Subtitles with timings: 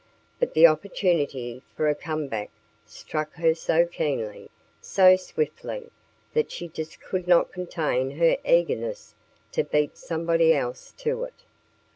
[0.39, 2.49] But the opportunity for a come back
[2.87, 4.49] struck her so keenly,
[4.81, 5.91] so swiftly,
[6.33, 9.13] that she just could not contain her eagerness
[9.51, 11.43] to beat somebody else to it.